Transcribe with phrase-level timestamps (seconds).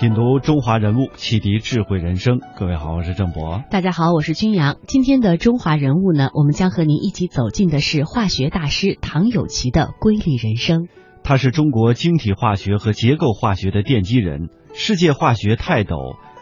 [0.00, 2.40] 品读中华人物，启迪智慧人生。
[2.56, 3.62] 各位好，我是郑博。
[3.70, 4.78] 大家好，我是君阳。
[4.86, 10.88] 今天的中华人物呢，我们将和您一起走进的是化学大师唐有奇的瑰丽人生。
[11.22, 15.96] 他是中国晶体化学和结构化学的奠基人，世界化学泰斗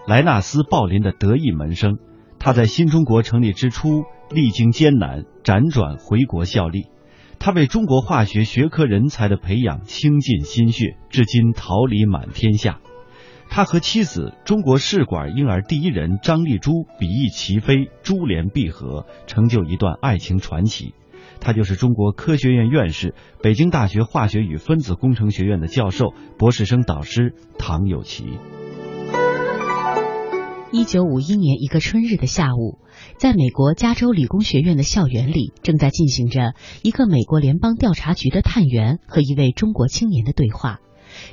[0.07, 1.99] 莱纳斯·鲍林的得意门生。
[2.39, 6.87] 他在新中国成立之初历经艰难，辗转回国效力。
[7.41, 12.79] 他为中国化学学科人才的培养倾尽心血，至今桃李满天下。
[13.51, 20.95] 他和妻子中国试管婴儿第一人张丽珠比翼齐飞，珠联璧合，成就一段爱情传奇。
[21.41, 28.25] 他就是中国科学院院士、北京大学化学与分子工程学院的教授、博士生导师唐有奇。
[30.71, 32.79] 一九五一年一个春日的下午，
[33.17, 40.81] 在美国加州理工学院的校园里，正在进行着一个美国联邦调查局的探员和一位中国青年的对话。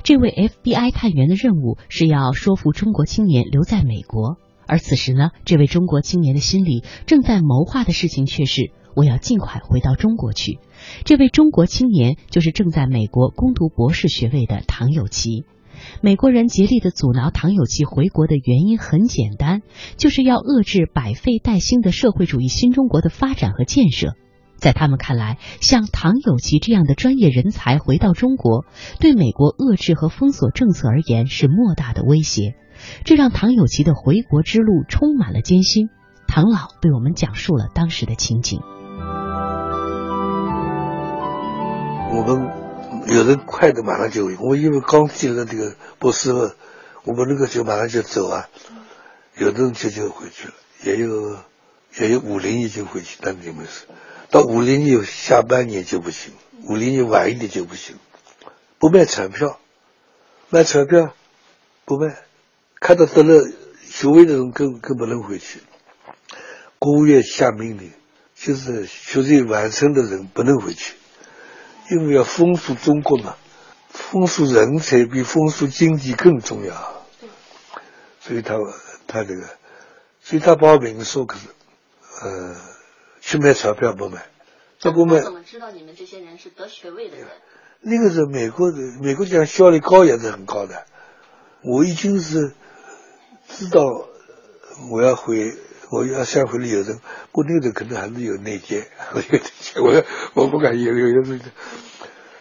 [0.02, 4.36] 这位 FBI 探员的任务是要说服中国青年留在美国，
[4.66, 10.58] 而此时呢，这位中国青年的心里正在谋划的事情却是：我要尽快回到中国去。
[11.04, 15.44] 这位中国青年就是正在美国攻读博士学位的唐有奇。
[16.00, 19.60] 美国人竭力的阻挠唐有奇回国的原因很简单，
[19.98, 24.14] 就是要遏制百废待兴的社会主义新中国的发展和建设。
[24.56, 28.64] 在他们看来，像唐有奇这样的专业人才回到中国，
[29.00, 32.54] 对美国遏制和封锁政策而言是莫大的威胁。
[33.04, 35.88] 这让唐有奇的回国之路充满了艰辛。
[36.26, 38.60] 唐老对我们讲述了当时的情景。
[42.12, 42.66] 我们。
[43.08, 46.32] 有人快的马上就，我因为刚进了这个博士，
[47.04, 48.46] 我们那个就马上就走啊。
[49.38, 51.36] 有的人就就回去了，也有
[51.98, 53.86] 也有五零年就回去，但没事。
[54.30, 56.32] 到五零年下半年就不行，
[56.68, 57.96] 五零年晚一点就不行。
[58.78, 59.58] 不卖彩票，
[60.50, 61.14] 卖彩票
[61.84, 62.16] 不卖，
[62.80, 63.48] 看到得了
[63.82, 65.60] 学位的人更更不能回去。
[66.78, 67.92] 国务院下命令，
[68.34, 70.94] 就是学位完成的人不能回去。
[71.90, 73.36] 因为要封锁中国嘛，
[73.88, 77.04] 封锁人才比封锁经济更重要。
[78.20, 78.56] 所以他
[79.06, 79.48] 他这个，
[80.20, 81.46] 所以他把我明说，可是，
[82.22, 82.56] 呃，
[83.20, 84.26] 去买钞票不买，
[84.78, 85.20] 这不买。
[85.20, 87.26] 怎么知道你们这些人是得学位的人？
[87.80, 90.86] 那个是美国的，美国讲效率高也是很高的。
[91.62, 92.54] 我已经是
[93.48, 93.82] 知道
[94.90, 95.54] 我要回，
[95.90, 96.98] 我要想回旅游的，
[97.32, 98.86] 我那个可能还是有内奸，
[99.82, 100.04] 我
[100.34, 101.44] 我不敢有有有这个。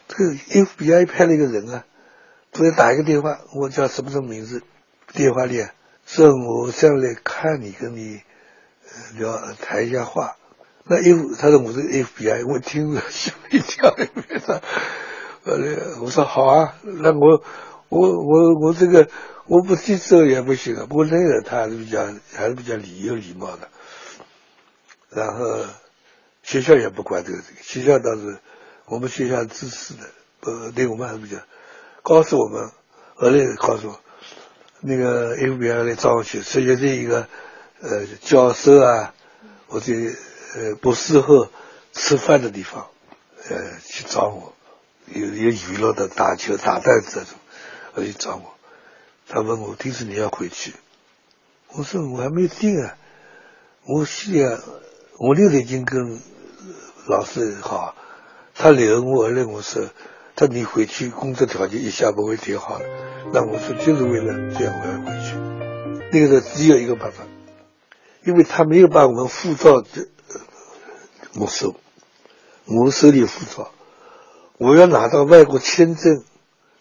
[0.08, 1.84] 这个 FBI 派了一个人啊，
[2.52, 4.62] 突然打一个电话，我叫什么什么名字？
[5.14, 5.66] 电话里
[6.06, 8.22] 说我上来看你，跟你
[9.18, 10.36] 聊谈一下话。
[10.84, 13.96] 那 F 他说我是 FBI，我听了吓一跳。
[15.44, 17.44] 呃，我说好啊，那我
[17.90, 19.08] 我我我这个
[19.46, 20.86] 我不接受也不行啊。
[20.88, 23.70] 不过那个他还是比较还是比较礼有礼貌的。
[25.10, 25.66] 然后
[26.44, 28.40] 学校也不管这个，学校倒是。
[28.88, 30.02] 我们学校支持的，
[30.42, 31.38] 呃，对我们还是比较
[32.04, 32.70] 告诉我们，
[33.16, 34.00] 后来告诉我，
[34.82, 37.28] 那个 FBI 来找我去，实际是一个
[37.90, 39.14] 呃教授啊，
[39.68, 39.94] 或者
[40.56, 41.48] 呃博士后
[41.94, 42.88] 吃饭的地方，
[43.50, 44.54] 呃去找我，
[45.14, 47.40] 有有娱乐的打球打弹子这种，
[47.96, 48.56] 而去找我，
[49.28, 50.74] 他问我听说你要回去，
[51.74, 52.98] 我说我还没定啊，
[53.86, 54.60] 我现在
[55.18, 56.20] 我六点已经跟
[57.08, 57.96] 老师好。
[58.58, 59.90] 他留我，那我说，
[60.34, 62.86] 他你回去工作条件一下不会挺好的。
[63.34, 65.36] 那我说就是为了这样我要回去。
[66.10, 67.26] 那个时候只有一个办法，
[68.26, 70.08] 因为他没有把我们护照这
[71.34, 71.76] 没收，
[72.66, 73.72] 没收你护照，
[74.58, 76.24] 我要拿到外国签证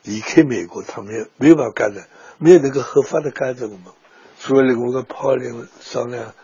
[0.03, 3.84] 离开美国，他没有没有办法干的，没有那个合法的干着我们。
[4.38, 6.34] 所以呢，我跟泡林商量，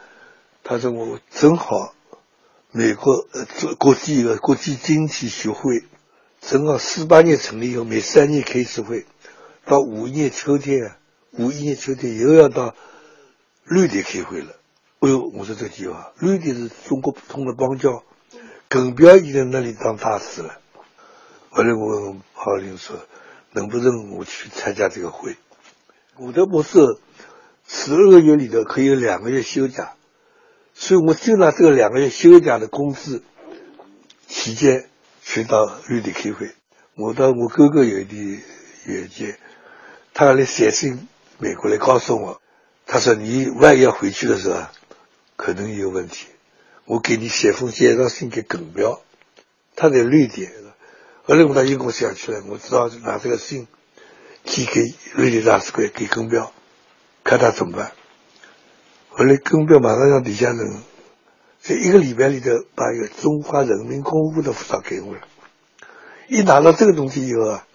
[0.63, 1.95] 他说我正好。
[2.73, 5.83] 美国呃，国际一个国际经济学会，
[6.41, 9.07] 正好四八年成立以后，每三年开一次会，
[9.65, 10.95] 到五一年秋天，
[11.33, 12.77] 五一年秋天又要到
[13.65, 14.55] 瑞典开会了。
[15.01, 18.05] 哎呦，我说这个计划，瑞典是中国普通的邦交，
[18.69, 20.59] 耿彪已经在那里当大使了。
[21.49, 22.99] 后来我问郝林说，
[23.53, 25.39] 能不能我去参加这个会？
[26.19, 26.79] 我的博士
[27.67, 29.95] 十二个月里头可以有两个月休假。
[30.75, 33.23] 所以我就拿这个两个月休假的工资
[34.29, 34.89] 期间
[35.23, 36.51] 去到瑞典开会。
[36.95, 38.43] 我到我哥哥有一点
[38.85, 39.39] 远见，
[40.13, 41.09] 他来写信
[41.39, 42.43] 美国来告诉我，
[42.87, 44.61] 他说你万一要回去的时候，
[45.41, 46.27] 可能有问题。
[46.85, 49.01] 我给你写封介绍信给耿彪，
[49.75, 50.53] 他在瑞典。
[51.25, 53.67] 后来我到英国想起来，我知道拿这个信
[54.45, 56.53] 寄给瑞典大使馆给耿彪，
[57.25, 57.93] 看他怎么办。
[59.09, 60.83] 后来耿彪马上让李嘉诚
[61.59, 65.23] 在一个礼拜里头把一个中华人民共和国的护照给我了。
[66.29, 67.67] 一拿到这个东西以后啊，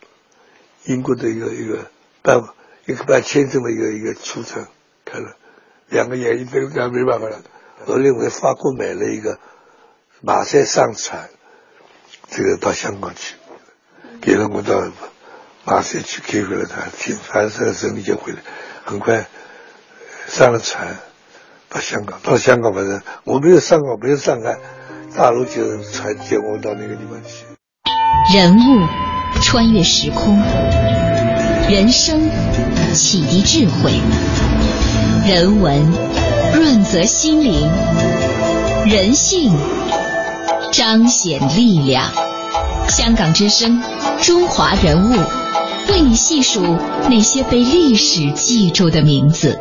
[0.83, 1.89] 英国的一个一个
[2.21, 2.43] 办
[2.85, 4.67] 一个办签证的一个一个出程，
[5.03, 5.35] 看了
[5.89, 7.41] 两个眼睛都看没办法了。
[7.85, 9.39] 后来我在法国买了一个
[10.21, 11.29] 马赛上船，
[12.29, 13.35] 这个到香港去，
[14.21, 14.81] 给了我到
[15.65, 18.39] 马赛去开回了他，挺反正顺利就回来，
[18.85, 19.27] 很快
[20.27, 20.97] 上了船
[21.69, 24.57] 到香港，到香港反正我没有上港，没有上岸，
[25.15, 27.45] 大陆就是船接我到那个地方去。
[28.33, 28.87] 人物
[29.41, 30.41] 穿越时空，
[31.69, 32.29] 人生
[32.93, 33.99] 启迪智慧，
[35.27, 35.91] 人文
[36.95, 37.51] 和心灵，
[38.89, 39.51] 人性
[40.71, 42.05] 彰显力量。
[42.87, 43.81] 香港之声，
[44.21, 45.11] 中华人物，
[45.91, 46.61] 为你细数
[47.09, 49.59] 那些被历史记住的名字。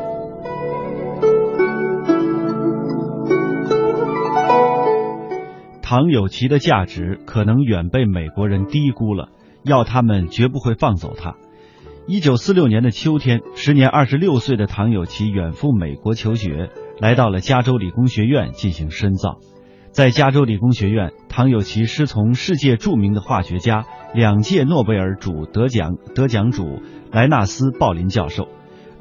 [5.83, 9.31] 唐有奇的价值可能远被美国人低估了，
[9.65, 11.35] 要他们绝不会放走他。
[12.07, 16.71] 一九四六年的秋天，时年二十六岁的唐有奇远赴美国求学，
[17.01, 19.39] 来到了加州理工学院进行深造。
[19.91, 26.83] 在加州理工学院，唐有奇师从世界著名的化学家、两届诺贝尔主得奖得奖主
[27.13, 28.49] 莱纳斯·鲍林教授。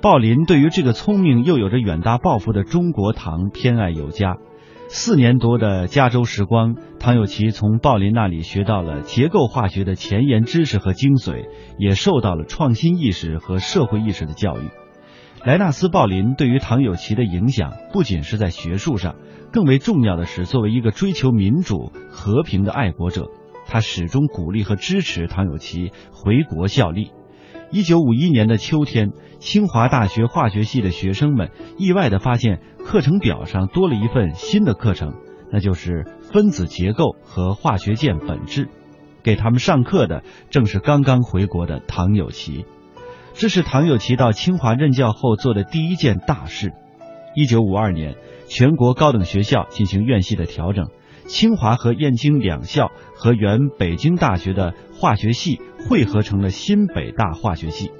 [0.01, 4.37] 鲍林对于这个聪明又有着远大抱负的中国唐偏爱有加。
[4.87, 11.47] 四年多的加州时光，唐有奇从鲍林那里学到了结构化学的前沿知识和精髓，
[11.79, 14.69] 也受到了创新意识和社会意识的教育。
[15.45, 19.17] 莱纳斯·鲍林对于唐有奇的影响不仅是在学术上，
[19.51, 23.29] 更为重要的是，作为一个追求民主和平的爱国者，
[23.67, 27.11] 他始终鼓励和支持唐有奇回国效力。
[27.71, 35.13] 一九五一年的秋天，清华大学化学系的学生们意外地发现课程表上多了一份新的课程，
[35.51, 38.69] 那就是分子结构和化学键本质。
[39.23, 42.65] 给他们上课的正是刚刚回国的唐有奇。
[43.33, 46.71] 这是唐有奇到清华任教后做的第一件大事。
[47.35, 48.15] 一九五二年，
[48.47, 50.87] 全国高等学校进行院系的调整。
[51.25, 57.91] 清华和燕京两校和原北京大学的化学系汇合成了新北大化学系，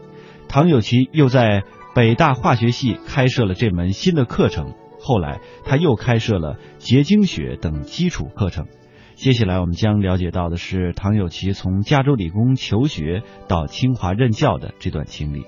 [0.50, 1.64] 唐有奇又在
[1.96, 4.74] 北大化学系开设了这门新的课程。
[5.00, 8.68] 后来他又开设了结晶学等基础课程。
[9.16, 15.46] 接下来我们将了解到的是唐有奇从加州理工求学到清华任教的这段经历。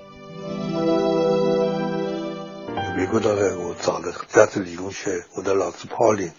[2.96, 6.32] 美国当然我找的加州理工学，我的老师 Pauling。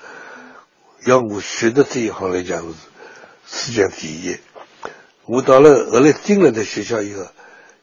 [1.05, 2.73] 要我学的这一行来讲是
[3.45, 4.37] 世界第一。
[5.25, 7.21] 我到了后来进了的学校以后，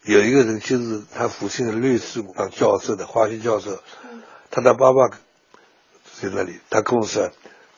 [0.03, 3.79] 有一个人就是他父亲的律师当教授的化学教授，
[4.51, 5.17] 他的爸爸
[6.21, 7.31] 在那里，他跟我说：“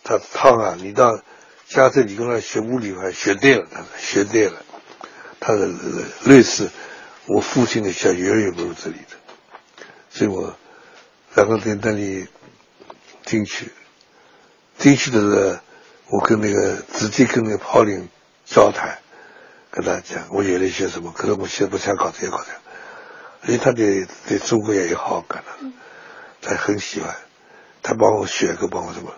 [0.02, 1.20] 他汤啊，你到
[1.68, 4.62] 加州理工来学物理还学对了，他说学对了。
[5.40, 5.68] 他的
[6.24, 6.70] 类似，
[7.26, 10.56] 我父亲的学远远不如这里的，所以我
[11.34, 12.26] 然后在那里
[13.24, 13.72] 进去。”
[14.78, 15.58] 进去的时候，
[16.10, 18.10] 我跟那个直接跟那个炮林
[18.44, 18.98] 交谈，
[19.70, 22.52] 跟他讲我原来学什么，可能我现在不想搞这些搞这，
[23.40, 25.72] 而且他对对中国也有好感了，
[26.42, 27.16] 他很喜欢，
[27.82, 29.14] 他帮我选个帮我什么，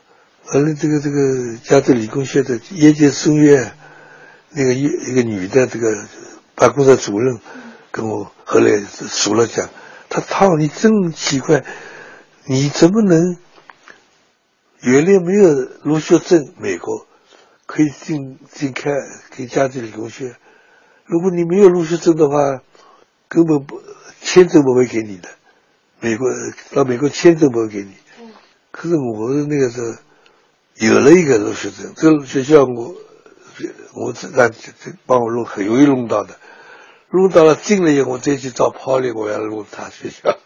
[0.51, 3.75] 后来这个这个加州理工学的叶剑生院
[4.49, 6.09] 那个一一个女的这个
[6.55, 7.39] 办公室主任
[7.91, 9.69] 跟我后来熟了讲，
[10.09, 11.63] 他汤你真奇怪，
[12.47, 13.37] 你怎么能？
[14.81, 17.07] 原来没有入学证，美国
[17.67, 18.91] 可以进进开
[19.37, 20.37] 给加州理工学院。
[21.05, 22.63] 如果你没有入学证的话，
[23.29, 23.83] 根本不
[24.23, 25.29] 签证不会给你的。
[26.01, 26.27] 美国
[26.73, 27.93] 到美国签证不会给你。
[28.71, 29.93] 可是我那个时候
[30.81, 32.95] 有了一个入学证，这学校我
[33.95, 36.39] 我这让这帮我弄很容易弄到的，
[37.11, 40.39] 弄到了进了以后，我再去找 p 里，我要弄他学校，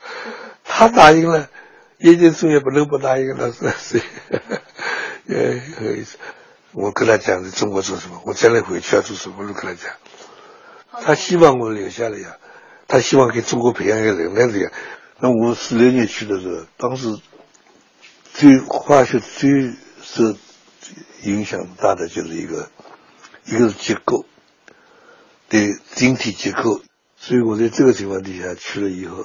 [0.65, 1.49] 他答应了。
[1.99, 4.03] 研究生也不能不答应他，是是，
[5.27, 6.17] 也有意思。
[6.73, 9.93] 我跟他讲的中国做什么，我将来回去要做什么，我都跟他讲。
[11.05, 12.39] 他希望我留下来呀，
[12.89, 14.73] 他希望给中国培养一个人才这样。
[15.21, 17.07] 那我四六年去的时候，当时
[18.33, 19.75] 最化学最
[20.15, 20.37] 这
[21.23, 22.71] 影响大的就是一个，
[23.47, 24.27] 一个是结构，
[25.49, 26.81] 对晶体结构。
[27.17, 29.25] 所以我在这个情况底下去了以后。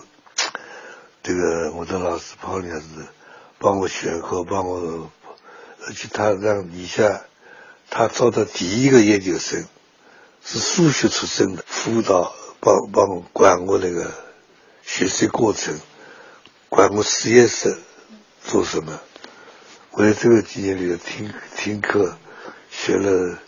[1.24, 2.86] 这个我的老师潘老师
[3.60, 5.12] 帮我选课，帮我，
[5.86, 7.26] 而且他让底下
[7.90, 9.66] 他招的第一个研究生
[10.42, 14.14] 是数学出身的，辅导帮帮我管我那个
[14.84, 15.78] 学习过程，
[16.70, 17.78] 管我实验室
[18.42, 19.02] 做什么。
[19.98, 22.20] 我在这个几年里头听听课，
[22.70, 23.40] 学了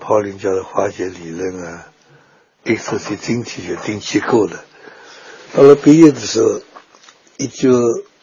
[0.00, 1.86] 泡林教的化学理论啊
[2.64, 4.64] ，X 线晶体学定结构的。
[5.54, 6.60] 到了毕业的时候，
[7.36, 7.78] 一九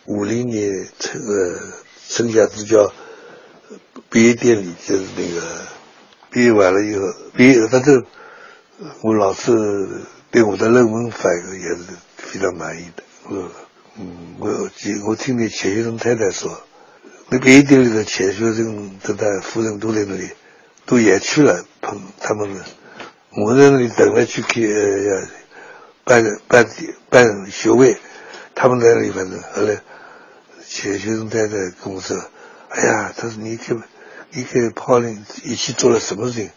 [0.05, 1.61] 五零年这个
[2.05, 2.91] 剩下支教
[4.09, 5.41] 毕业典礼，就是那个
[6.31, 7.03] 毕业完了以后，
[7.37, 8.03] 毕业反正
[9.01, 9.53] 我老师
[10.29, 11.85] 对我的论文反应也是
[12.17, 13.03] 非常满意的。
[13.29, 13.49] 我
[13.97, 14.69] 嗯，我
[15.07, 16.61] 我听那钱学森太太说，
[17.29, 20.29] 那毕业典礼的钱学森跟他夫人都在那里，
[20.85, 22.49] 都也去了碰他们。
[23.31, 25.27] 我在那里等来去给呃。
[26.07, 26.67] 办办
[27.09, 27.97] 办学位，
[28.53, 29.81] 他们在那里反正后来，
[30.63, 31.53] 钱学生太太
[31.83, 32.15] 跟我说
[32.69, 33.81] ：“哎呀，他说你跟
[34.29, 36.51] 你跟泡林一起做了什么事情？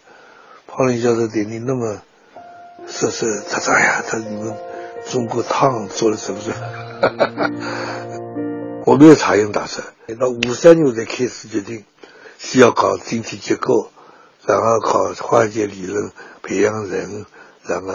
[0.67, 1.99] 泡林教授对你那么
[2.85, 4.55] 说是，他说哎呀，他说你们
[5.09, 6.51] 中国烫做了什么事？
[8.89, 9.85] 我没有插缨打算。
[10.19, 11.85] 到五三年才开始决定，
[12.39, 13.91] 是要搞晶体结构，
[14.47, 17.25] 然后考化学理论，培养人，
[17.63, 17.93] 然后。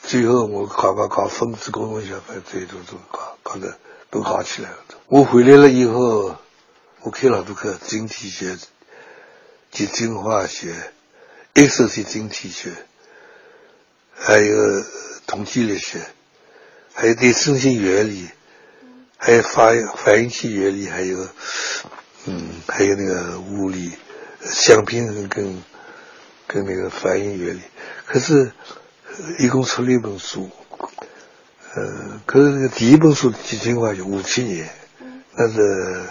[0.00, 3.76] 最后我搞搞搞分子工程学，反正这种都搞搞的
[4.10, 4.76] 都搞起来了。
[5.08, 6.36] 我回来了以后，
[7.02, 8.56] 我开了多课，晶体学、
[9.72, 10.92] 结晶化学、
[11.52, 12.72] X 线晶体学，
[14.14, 14.56] 还有
[15.26, 16.06] 统计力学，
[16.94, 18.30] 还有对声性原理，
[19.18, 21.28] 还有反反应器原理，还有
[22.24, 23.92] 嗯，还有那个物理
[24.40, 25.62] 相平衡跟
[26.46, 27.60] 跟那个反应原理。
[28.06, 28.52] 可是。
[29.40, 30.48] 一共出了一本书，
[31.74, 34.70] 呃，可是那个第一本书几千块钱，五七年，
[35.34, 36.06] 那是呃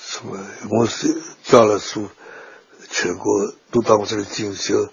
[0.00, 0.42] 什么？
[0.70, 2.08] 我是教了书，
[2.88, 4.90] 全国都到我这里进修，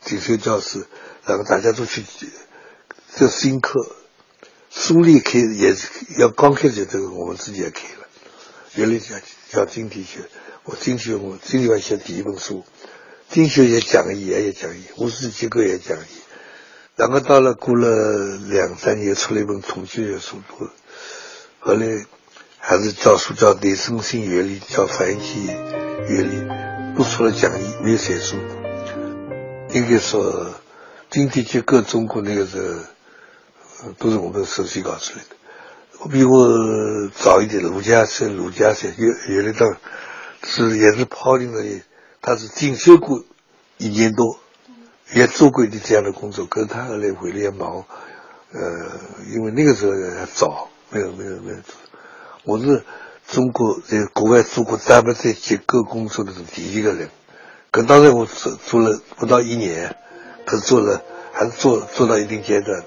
[0.00, 0.88] 进修教师，
[1.24, 2.04] 然后大家都去
[3.14, 3.86] 这新课，
[4.76, 5.88] 书里开也是
[6.18, 8.08] 要刚开始这个我们自己也开了，
[8.74, 9.14] 原来叫
[9.50, 10.18] 叫经济学，
[10.64, 12.64] 我经济学我经济学写第一本书，
[13.30, 16.02] 经济学也讲义也讲义，物质结构也讲义。
[16.96, 20.42] 然后到了过了两三年，出了一本统计学书，
[21.60, 22.04] 后来
[22.58, 25.46] 还是教书教对称性原理，教反应器
[26.08, 28.36] 原理，都出了讲义，没有写书。
[29.70, 30.52] 应该说，
[31.10, 32.80] 经济结构中国那个时候，
[33.98, 35.36] 都是我们首先搞出来的。
[36.00, 39.76] 我比我早一点，卢家生、卢家生，原原来当
[40.42, 41.62] 是也是泡进的，
[42.20, 43.24] 他是进修过
[43.78, 44.38] 一年多。
[45.12, 47.84] 也做过一点这样的工作，可是他后来回来也忙，
[48.52, 48.60] 呃，
[49.34, 51.74] 因为那个时候还早，没有没有没有做。
[52.44, 52.82] 我是
[53.28, 57.10] 中国在国外做过单不在结构工作的是第一个人，
[57.70, 59.94] 可当然我做做了不到一年，
[60.46, 61.02] 可是做了
[61.32, 62.86] 还是做做到一定阶段的。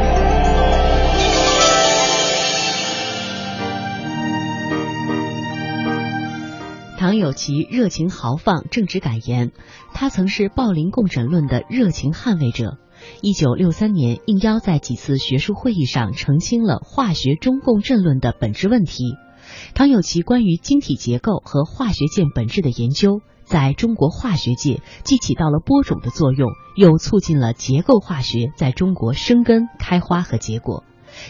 [7.31, 9.53] 有奇热情豪放，正直敢言。
[9.93, 12.77] 他曾是暴林共诊论的热情捍卫者。
[13.21, 19.15] 一九六三年，应邀在几次学术会议上澄清了化学中共振论的本质问题。
[19.73, 30.83] 唐有奇关于晶体结构和化学键本质的研究，在中国化学界既起到了播种的作用，又促进了结构化学在中国生根、开花和结果。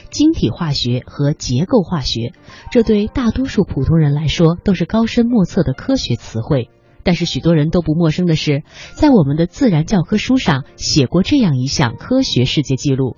[0.10, 2.34] 晶体化学和结构化学，
[2.72, 6.70] 这对大多数普通人来说都是高深莫测的科学词汇。
[7.04, 8.64] 但是许多人都不陌生的是，
[8.96, 13.18] 在我们的自然教科书上写过这样一项科学世界纪录。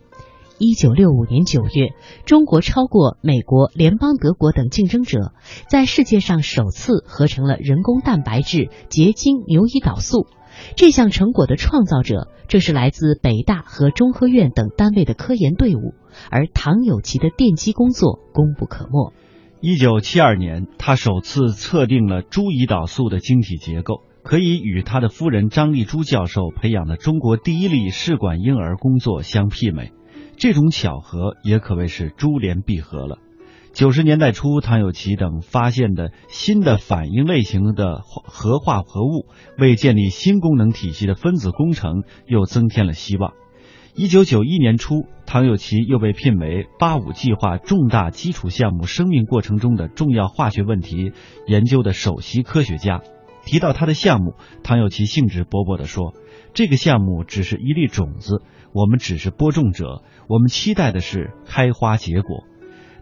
[0.57, 1.89] 一九六五年九月，
[2.25, 5.33] 中国超过美国、联邦德国等竞争者，
[5.67, 10.27] 在世界上首次合成了人工蛋白质结晶牛胰岛素。
[10.77, 15.95] 这项成果的创造者正是来自北大和中科院等单位的科研队伍，
[16.31, 19.13] 而唐有奇的奠基工作功不可没。
[19.61, 29.91] 一九七二年，他首次测定了猪胰岛素的晶体结构，可以与他的夫人张丽珠教授培养的中国第一例试管婴儿工作相媲美。
[30.35, 33.19] 这种巧合也可谓是珠联璧合了。
[33.71, 39.27] 九十年代初，唐有奇等发现的新的反应类型的核化合物，
[39.57, 43.33] 为建立新功能体系的分子工程又增添了希望。
[43.95, 51.11] 一九九一年初，唐有奇又被聘为“八五”计划重大基础项目生命过程中的重要化学问题
[51.45, 53.01] 研究的首席科学家。
[53.45, 54.33] 提到他的项目，
[54.63, 56.15] 唐有奇兴致勃勃地说
[56.55, 58.41] ：“这个项目只是一粒种子，
[58.73, 62.45] 我们只是播种者，我们期待的是开花结果。”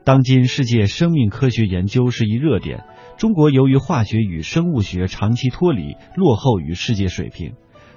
[0.03, 2.83] 当今世界生命科学研究是一热点，
[3.17, 7.53] 中国由于化学与生物学长期脱离，落后于世界水平。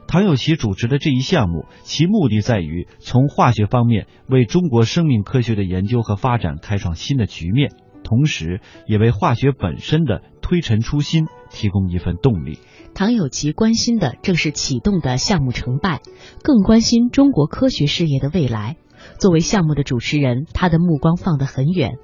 [0.07, 7.73] 唐有奇主持的这一项目，其目的在于从化学方面为中国生命科学的研究和发展开创新的局面，
[8.05, 12.59] 同时也为化学本身的推陈出新提供一份动力。
[12.95, 16.01] 唐有奇关心的正是启动的项目成败，
[16.45, 18.77] 更关心中国科学事业的未来。
[19.19, 21.95] 作为项目的主持人，他的目光放得很远。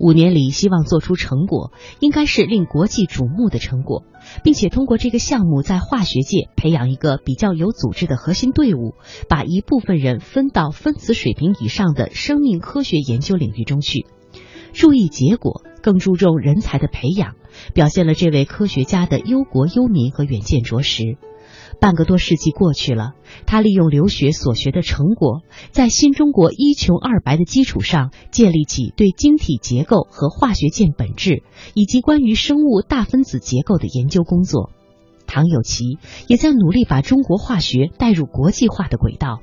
[0.00, 4.04] 五年里，希望做出成果，应该是令国际瞩目的成果，
[4.42, 8.94] 并且通过这个项目，在化学界培养一个比较有组织的核心队伍，
[9.28, 14.06] 把一部分人分到分子水平以上的生命科学研究领域中去。
[14.72, 17.34] 注意结果，更注重人才的培养，
[17.74, 21.18] 表现了这位科学家的忧国忧民和远见卓识。
[21.80, 23.14] 半个多世纪过去了，
[23.46, 34.70] 他利用留学所学的成果，在新中国一穷二白的基础上，建立起对晶体结构和化学键本质以及关于生物大分子结构的研究工作。
[35.26, 39.40] 唐有奇也在努力把中国化学带入国际化的轨道。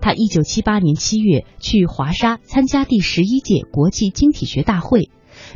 [0.00, 5.10] 他一九七八年七月去华沙参加第十一届国际晶体学大会，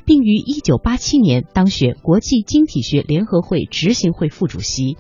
[0.05, 4.97] 并于一九八七年当选国际晶体学联合会执行会副主席。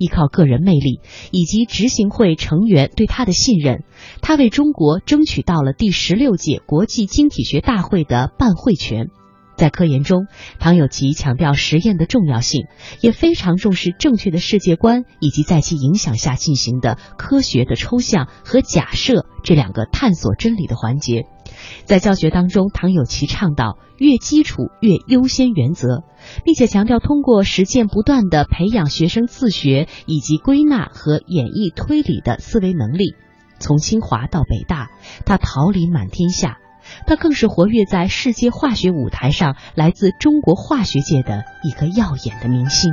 [0.00, 3.84] 依靠个人魅力以及执行会成员对他的信任，
[4.22, 9.08] 他为中国争取到了第十六届国际晶体学大会的办会权。
[9.56, 10.26] 在科研中，
[10.58, 12.64] 唐有奇强调实验的重要性，
[13.02, 21.26] 也非常重视正确的世界观以及在其影响下进行的科学的抽象和假设这两个探索真理的环节。
[21.84, 26.04] 在教学当中，唐有奇倡导越基础越优先原则，
[26.44, 33.14] 并且强调通过实践不断的培养学生自学以及归纳和演绎推理的思维能力。
[33.58, 34.90] 从清华到北大，
[35.26, 36.58] 他桃李满天下，
[37.06, 42.92] 他更是活跃在世界化学舞台上来自中国化学界的一个耀眼的明星。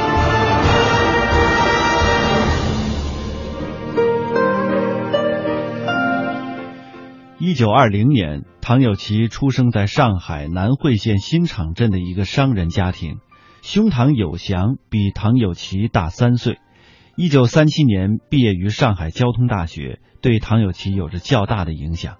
[7.51, 13.17] 一九二零年，唐有奇出生在上海南汇县新场镇的一个商人家庭。
[13.61, 16.59] 兄唐有祥比唐有奇大三岁。
[17.17, 22.19] 一九三七年毕业于上海交通大学，对唐有奇有着较大的影响。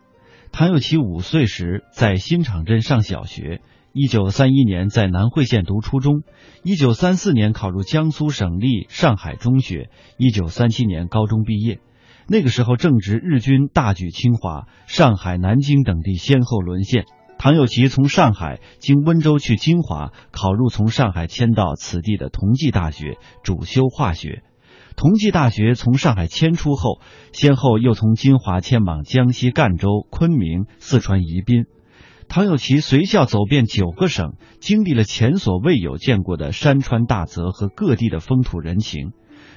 [0.52, 3.62] 唐有奇五岁时在新场镇上小学，
[3.94, 6.24] 一九三一年在南汇县读初中，
[6.62, 11.80] 一九三四年考入江苏省立上海中学，一九三七年高中毕业。
[12.28, 17.06] 那个时候正值日军大举侵华，上海、南京等地先后沦陷。
[17.38, 24.44] 唐有奇从上海经温州去金华，考入从上海迁到此地的同济大学，主修化学。
[24.96, 27.00] 同济大学从上海迁出后，
[27.32, 31.66] 先后又从金华迁往江西赣州、昆明、四川宜宾。
[32.28, 39.12] 唐有奇随校走遍九个省，经历了前所未有见过的山川大泽和各地的风土人情。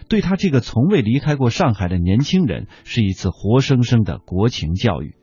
[0.09, 5.14] 对他这个从未离开过上海的年轻人，是一次活生生的国情教育。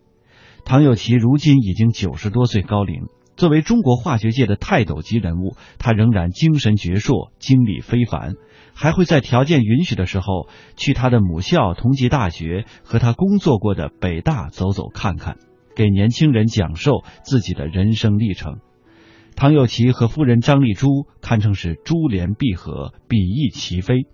[0.65, 8.35] 唐有奇如今已经九十多岁高龄，作为中国化学界的泰斗级人物，他仍然精神矍铄，精力非凡，
[8.75, 15.37] 还会在条件允许的时候去他的母校同济大学和他工作过的北大走走看看，
[15.75, 18.59] 给年轻人讲授自己的人生历程。
[19.35, 24.05] 唐有奇和夫人张丽珠堪称是珠联璧合，比翼齐飞。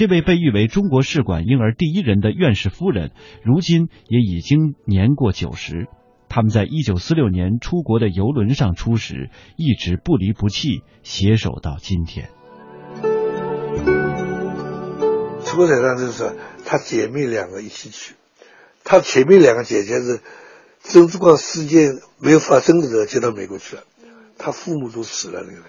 [0.00, 3.10] 这位被誉为中国试管婴儿第一人的院士夫人，
[3.44, 5.88] 如今也已经年过九十。
[6.26, 12.30] 他们在一九四六年出国的游轮上初识，一直不离不弃，携手到今天。
[15.44, 16.32] 出国台上就是说，
[16.64, 18.14] 她姐妹两个一起去，
[18.82, 20.20] 她前面两个姐姐是
[20.82, 23.82] 郑志光事件没有发生的时候接到美国去了，
[24.38, 25.64] 她父母都死了那个人，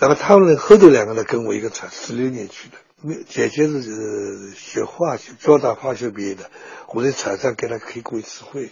[0.00, 2.74] 然后他们后头两个呢跟我一个船，四六年去的。
[3.28, 6.50] 姐姐是学化学，交大化学毕业的。
[6.88, 8.70] 我在船上跟她开过一次会。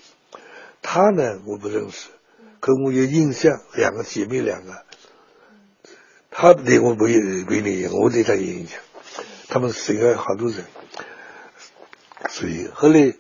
[0.83, 2.09] 她呢，我不认识，
[2.61, 4.85] 可我有印象，两个姐妹两个
[6.31, 8.81] 他对我没有没有影响，我对他有影响。
[9.49, 10.65] 他们省外好多人，
[12.29, 13.15] 所以后来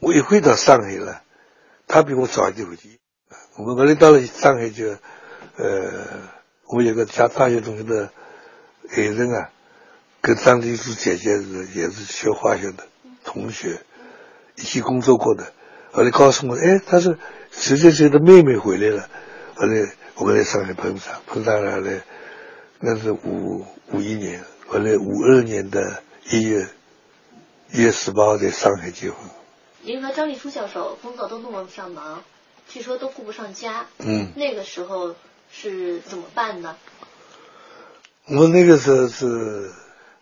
[0.00, 1.22] 我一回到上海了，
[1.88, 3.00] 他比我早一点回去。
[3.56, 4.96] 我们后来到了上海就，
[5.56, 6.28] 呃，
[6.68, 8.12] 我有个家大学同学的
[8.90, 9.50] 爱人啊，
[10.26, 12.88] 跟张丽珠姐姐是也是学化学的
[13.22, 13.80] 同学，
[14.56, 15.52] 一起工作过的。
[15.92, 17.16] 后来告诉我，哎，她是
[17.52, 19.08] 谁谁谁的妹妹回来了。
[19.54, 22.02] 后来我们在上海碰上，碰上了来，
[22.80, 26.66] 那是五五一年，后来五二年的一月
[27.72, 29.30] 一月十八号在上海结婚。
[29.82, 32.24] 您和张丽初教授工作都那么上忙，
[32.68, 33.86] 据说都顾不上家。
[33.98, 34.32] 嗯。
[34.34, 35.14] 那个时候
[35.52, 36.74] 是怎么办呢？
[38.24, 39.70] 我那个时候是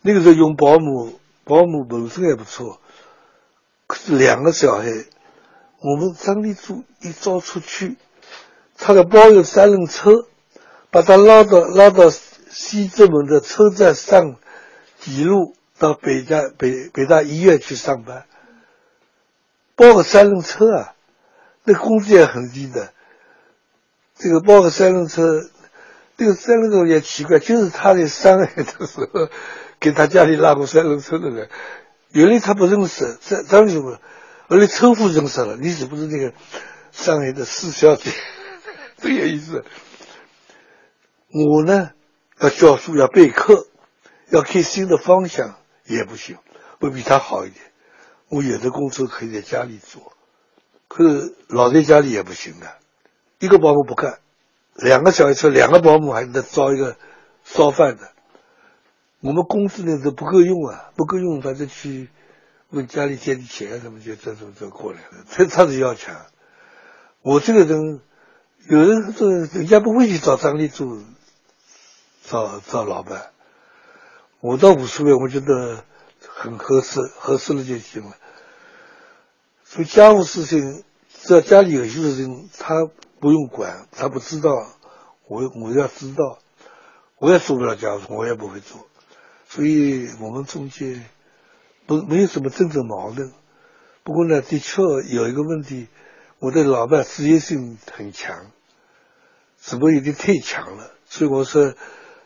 [0.06, 2.78] 那个时候用保姆，保姆本身也不错，
[3.86, 4.84] 可是两个小孩，
[5.80, 7.96] 我们张立柱一早出去。
[8.76, 10.26] 他的包有三轮车，
[10.90, 14.36] 把他拉到拉到西直门的车站上，
[14.98, 18.26] 几路到北家北北大医院去上班。
[19.74, 20.94] 包个三轮车啊，
[21.64, 22.92] 那工资也很低的。
[24.16, 25.22] 这个包个三轮车，
[26.18, 29.30] 这个三轮车也奇怪，就是他在上海的时候
[29.84, 31.50] 给他家里拉过三轮车的人，
[32.10, 34.00] 原来他不认识张张什么，
[34.48, 36.32] 后来车夫认识了，你是不是那个
[36.90, 38.10] 上海的四小姐？
[38.96, 39.62] 这有意思。
[41.28, 41.90] 我呢，
[42.40, 43.66] 要教书，要备课，
[44.30, 46.38] 要开新的方向也不行，
[46.80, 47.62] 我比他好一点。
[48.30, 50.14] 我有的工作可以在家里做，
[50.88, 52.78] 可是老在家里也不行的。
[53.38, 54.18] 一个保姆不干，
[54.76, 56.96] 两个小孩车，两个保姆还得招一个
[57.44, 58.13] 烧饭的。
[59.24, 62.10] 我们工资呢都不够用啊，不够用，反正去
[62.68, 65.24] 问家里借点钱什么，就这种这过来了。
[65.28, 66.14] 他他是要强，
[67.22, 68.00] 我这个人。
[68.66, 71.02] 有人说，人家不会去找张立柱，
[72.24, 73.30] 找找老板。
[74.40, 75.84] 我倒无所谓，我觉得
[76.26, 78.16] 很合适，合适了就行了。
[79.64, 82.86] 所以家务事情，只要家里有些事情，他
[83.20, 84.50] 不用管，他不知道，
[85.28, 86.38] 我我要知道，
[87.18, 88.86] 我也做不了家务，我也不会做。
[89.54, 91.04] 所以我们中间
[91.86, 93.30] 不没有什么政治矛盾。
[94.02, 95.86] 不过呢，的确有一个问题。
[96.40, 98.50] 我的老伴事业性很强，
[99.58, 101.72] 只不过有点太强了，所以我说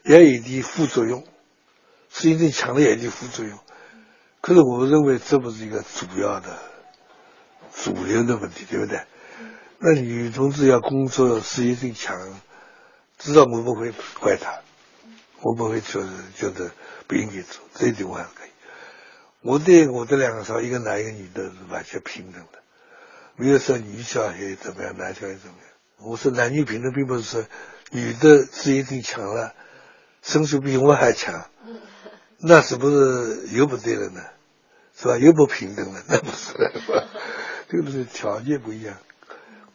[0.02, 1.24] 也有点副作用，
[2.08, 3.58] 事业性强了也有点副作用。
[4.40, 6.58] 可是我认为这不是一个主要的、
[7.72, 9.02] 主流的问题，对不对？
[9.78, 12.16] 那女同志要工作，事业性强，
[13.18, 14.62] 至少我不会怪她，
[15.42, 16.72] 我不会觉得觉得
[17.06, 18.50] 不应该做，这一点我还可以。
[19.40, 22.58] 我对我的两个少，一个男一个女的是完全平等的。
[23.36, 26.08] 没有说女小孩怎么样，男小孩怎么样。
[26.10, 27.44] 我说男女平等，并不是说
[27.90, 29.54] 女的事业性强了，
[30.22, 31.48] 身手比我还强，
[32.40, 34.20] 那是不是又不对了呢？
[34.96, 35.16] 是吧？
[35.16, 36.02] 又不平等了？
[36.08, 36.52] 那不是，
[37.68, 38.96] 这个是条件不一样，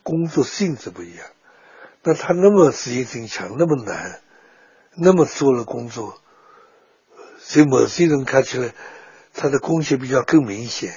[0.04, 1.26] 工作性质不一样。
[2.04, 4.20] 那他那么事业性强，那么难，
[4.96, 6.16] 那么做了工作，
[7.40, 8.72] 所以某些人看起来
[9.34, 10.92] 他的贡献比较更明显。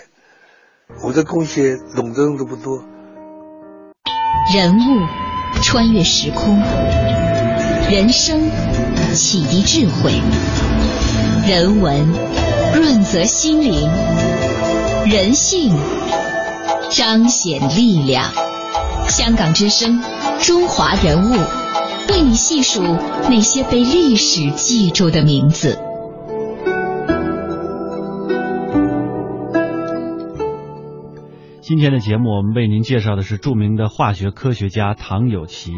[1.03, 2.85] 我的贡献懂得人都不多。
[4.55, 6.61] 人物穿越时空，
[7.91, 8.51] 人生
[9.15, 10.21] 启迪智慧，
[11.49, 12.07] 人文
[12.75, 13.91] 润泽心灵，
[15.11, 15.75] 人性
[16.91, 18.31] 彰显力量。
[19.09, 20.03] 香港之声，
[20.41, 21.35] 中华人物，
[22.09, 25.79] 为你细数那些被历史记住的名字。
[31.61, 35.73] 今天的节目，我们为您介绍的是著名的化学科学家唐有奇。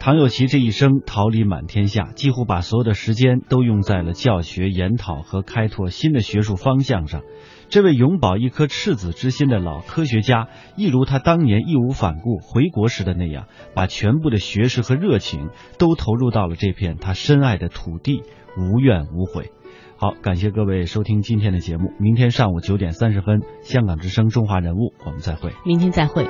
[0.00, 7.20] 唐有奇这一生桃李满天下，几乎把所有的时间都用在了教学、研讨和开拓新的学术方向上。
[7.68, 18.22] 这位永葆一颗赤子之心的老科学家，一如他当年义无反顾回国时的那样，把全部的学识和热情都投入到了这片他深爱的土地，
[18.56, 19.52] 无怨无悔。
[19.98, 21.92] 好，感谢各位收听今天的节目。
[22.00, 25.52] 明天上午九点三十分，香港之声《中华人物》，我们再会。
[25.66, 26.24] 明天再会。